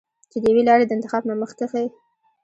[0.31, 1.85] چې د يوې لارې د انتخاب نه مخکښې